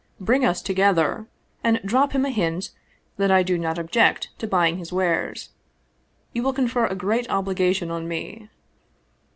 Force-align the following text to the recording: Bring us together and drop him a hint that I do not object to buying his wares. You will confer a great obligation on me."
Bring 0.19 0.43
us 0.43 0.63
together 0.63 1.27
and 1.63 1.79
drop 1.85 2.13
him 2.13 2.25
a 2.25 2.31
hint 2.31 2.71
that 3.17 3.29
I 3.29 3.43
do 3.43 3.55
not 3.55 3.77
object 3.77 4.29
to 4.39 4.47
buying 4.47 4.79
his 4.79 4.91
wares. 4.91 5.51
You 6.33 6.41
will 6.41 6.53
confer 6.53 6.87
a 6.87 6.95
great 6.95 7.29
obligation 7.29 7.91
on 7.91 8.07
me." 8.07 8.49